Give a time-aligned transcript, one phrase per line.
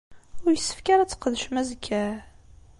[0.45, 2.03] Ur yessefk ara ad tqedcem azekka?